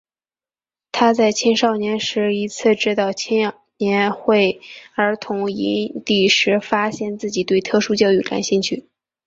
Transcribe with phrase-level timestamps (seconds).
[0.91, 4.57] 他在青少年时一次指导青年会
[4.95, 8.87] 儿童营地时发现自己对特殊教育感兴趣。